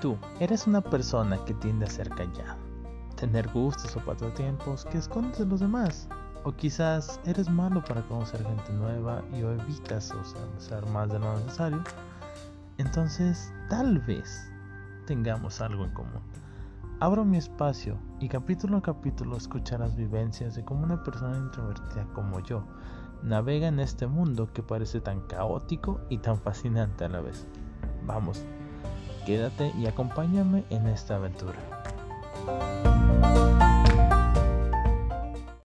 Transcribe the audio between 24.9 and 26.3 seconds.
tan caótico y